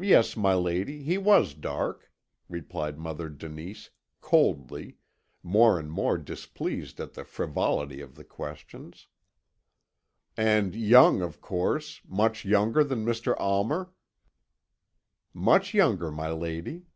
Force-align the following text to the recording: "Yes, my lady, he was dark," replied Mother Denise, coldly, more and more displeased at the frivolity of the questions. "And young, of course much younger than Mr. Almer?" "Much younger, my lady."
"Yes, 0.00 0.36
my 0.36 0.54
lady, 0.54 1.02
he 1.02 1.18
was 1.18 1.52
dark," 1.52 2.12
replied 2.48 2.96
Mother 2.96 3.28
Denise, 3.28 3.90
coldly, 4.20 4.98
more 5.42 5.80
and 5.80 5.90
more 5.90 6.16
displeased 6.16 7.00
at 7.00 7.14
the 7.14 7.24
frivolity 7.24 8.00
of 8.00 8.14
the 8.14 8.22
questions. 8.22 9.08
"And 10.36 10.76
young, 10.76 11.22
of 11.22 11.40
course 11.40 12.00
much 12.06 12.44
younger 12.44 12.84
than 12.84 13.04
Mr. 13.04 13.34
Almer?" 13.40 13.90
"Much 15.34 15.74
younger, 15.74 16.12
my 16.12 16.30
lady." 16.30 16.86